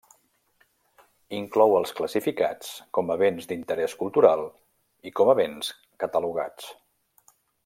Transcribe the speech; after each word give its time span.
Inclou 1.39 1.75
els 1.79 1.93
classificats 1.99 2.71
com 2.99 3.13
a 3.15 3.19
Béns 3.23 3.51
d'Interès 3.51 3.97
Cultural 4.03 4.45
i 5.11 5.15
com 5.21 5.33
a 5.35 5.37
Béns 5.43 5.73
Catalogats. 6.05 6.77